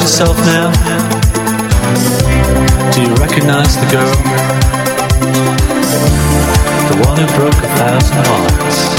around 0.00 0.08
yourself 0.08 0.36
now. 0.46 0.70
Do 2.92 3.02
you 3.02 3.14
recognize 3.14 3.76
the 3.76 3.86
girl? 3.90 4.14
The 6.88 6.96
one 7.06 7.18
who 7.18 7.26
broke 7.36 7.54
a 7.54 7.68
thousand 7.76 8.26
hearts. 8.26 8.89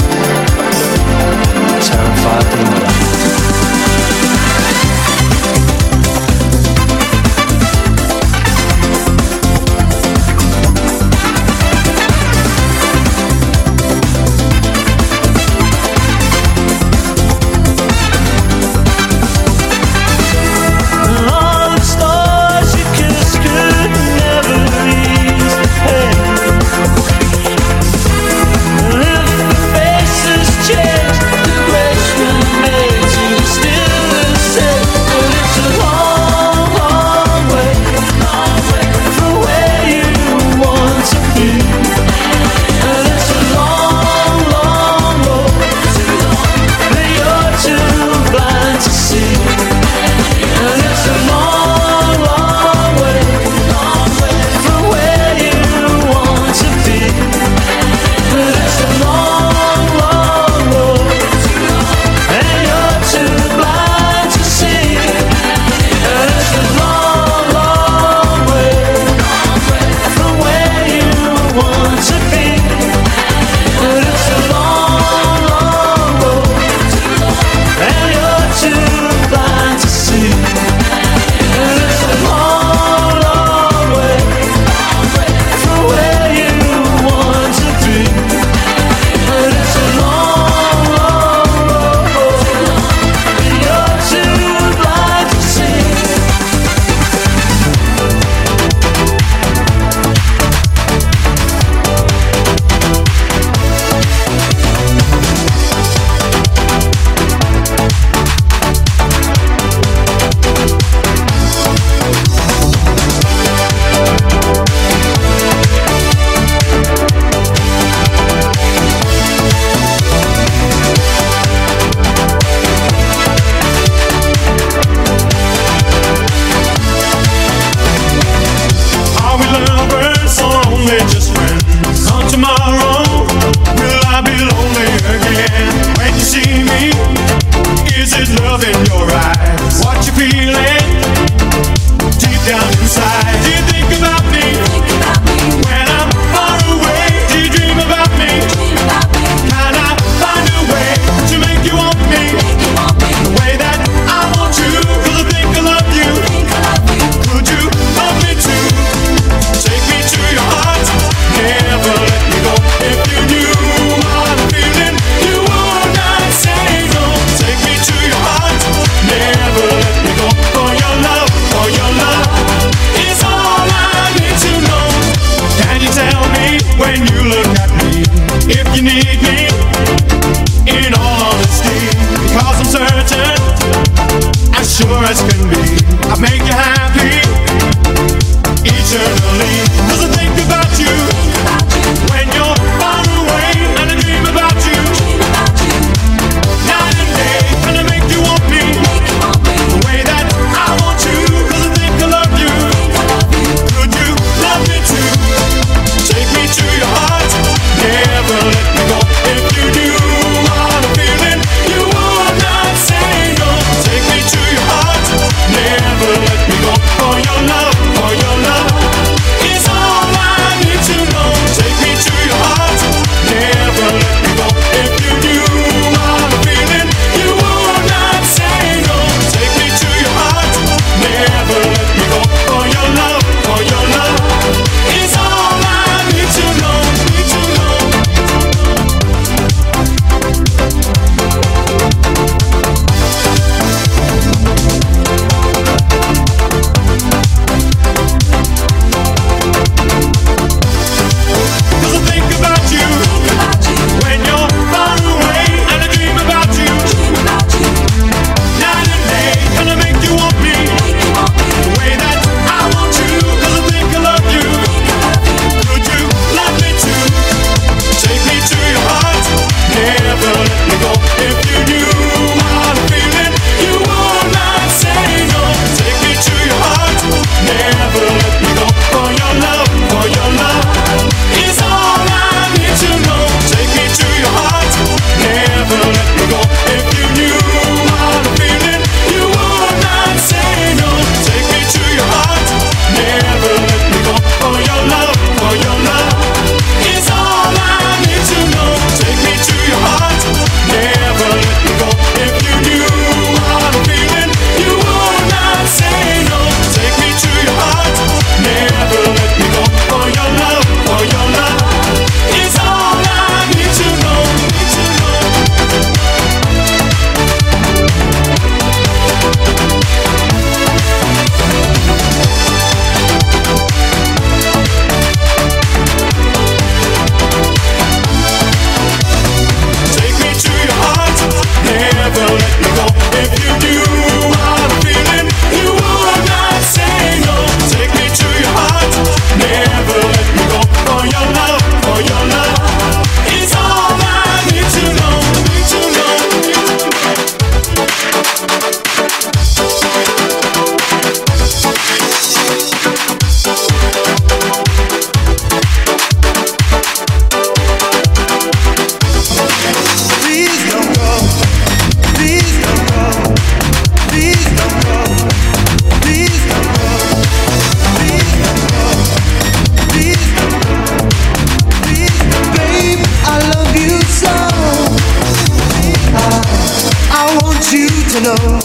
want 377.62 377.72
you 377.72 377.86
to 377.86 378.20
know 378.20 378.58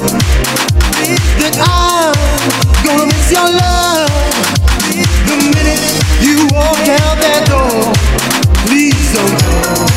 that 1.38 1.54
I'm 1.62 2.16
gonna 2.84 3.06
miss 3.06 3.32
your 3.32 3.46
love 3.46 4.10
the 5.28 5.38
minute 5.54 5.82
you 6.22 6.48
walk 6.56 6.88
out 6.90 7.18
that 7.22 7.46
door. 7.48 7.94
Please 8.66 9.14
don't 9.14 9.92
go. 9.92 9.97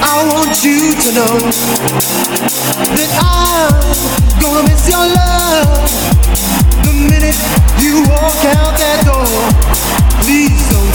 I 0.00 0.26
want 0.32 0.64
you 0.64 0.94
to 0.94 1.10
know 1.12 1.38
that 2.96 3.10
I'm 3.20 4.40
gonna 4.40 4.62
miss 4.68 4.88
your 4.88 5.06
love 5.06 5.90
the 6.84 6.92
minute 7.10 7.38
you 7.78 8.02
walk 8.08 8.40
out 8.56 8.78
that 8.78 9.04
door. 9.04 9.26
Please 10.22 10.62
don't 10.70 10.93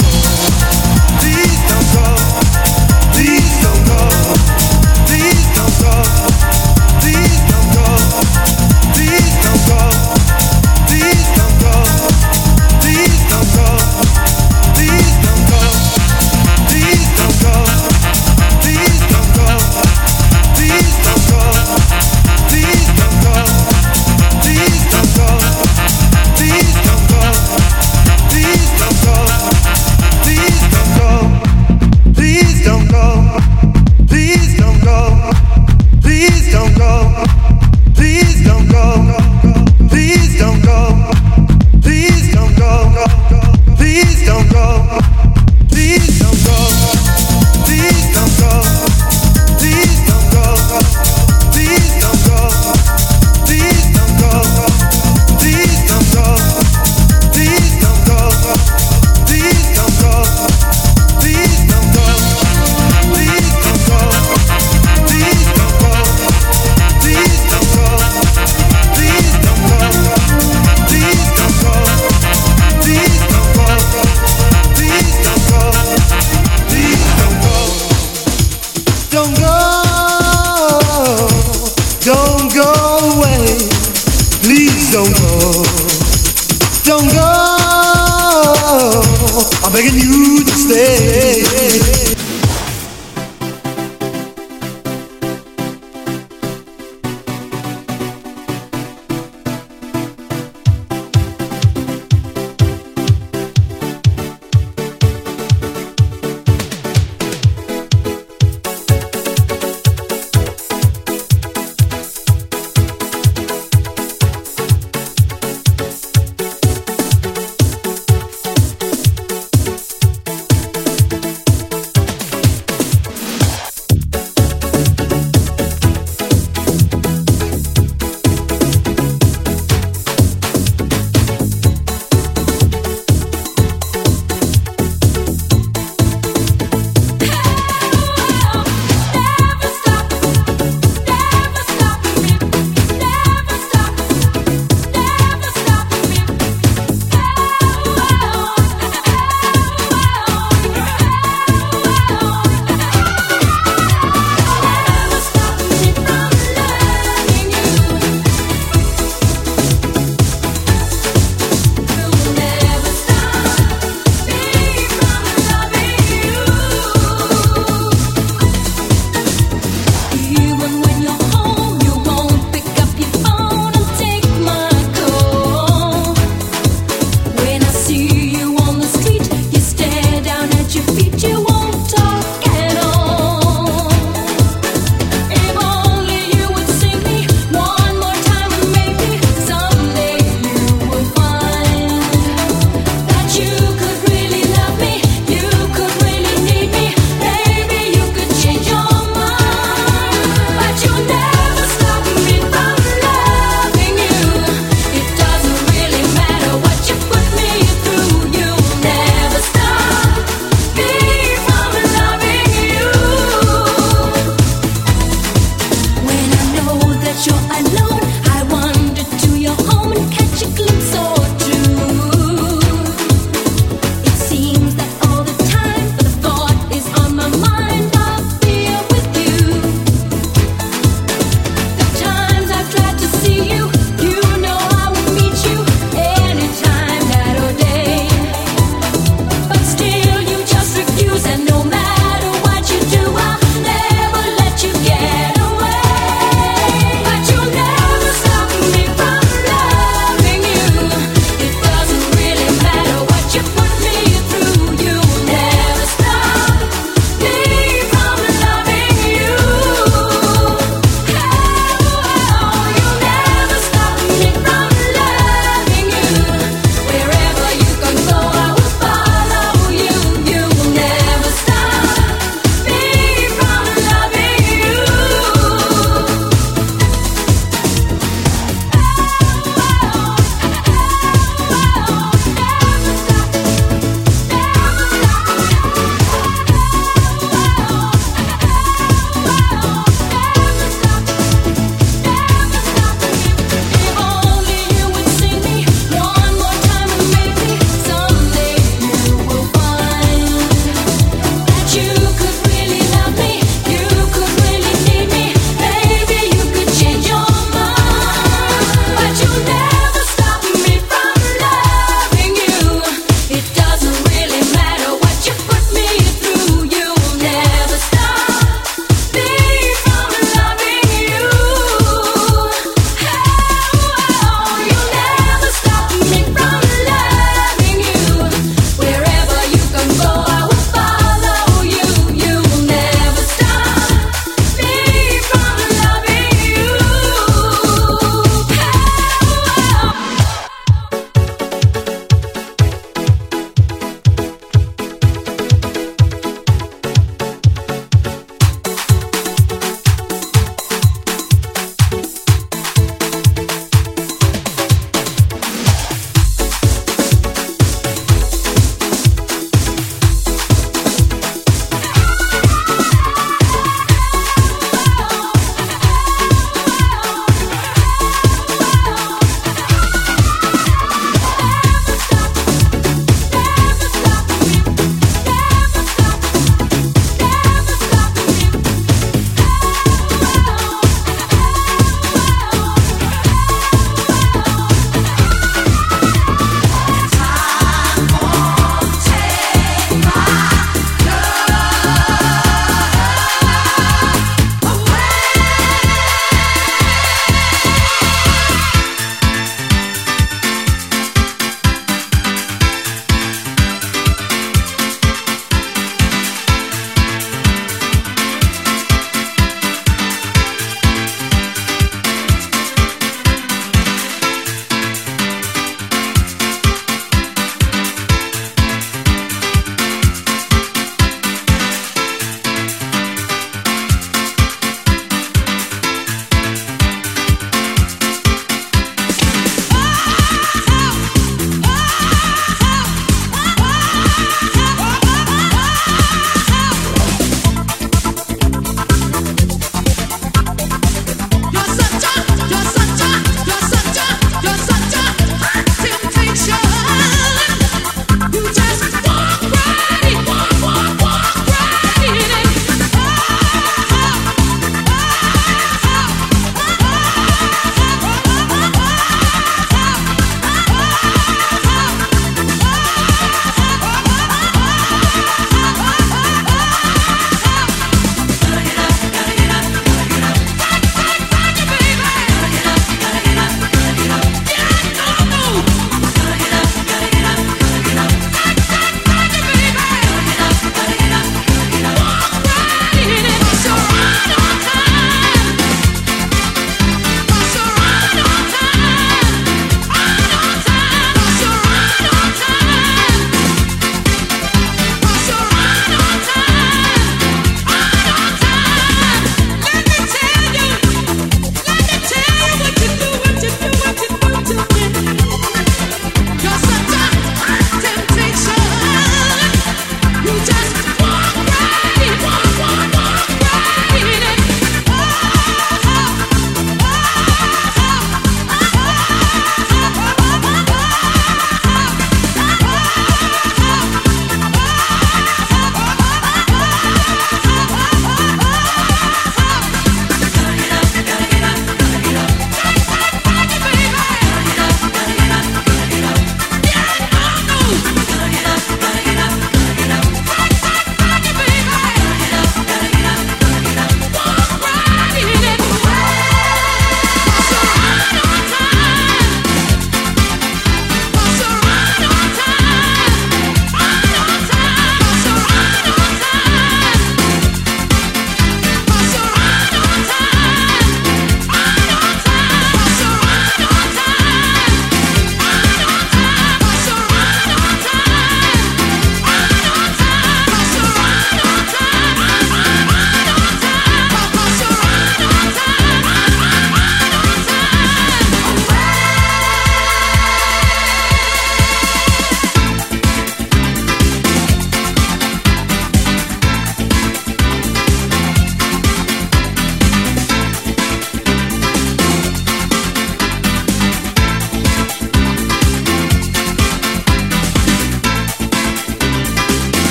I'm 89.70 89.76
begging 89.76 90.00
you 90.00 90.44
to 90.44 90.52
stay. 90.52 91.29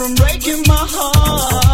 from 0.00 0.14
breaking 0.14 0.62
my 0.66 0.86
heart. 0.88 1.69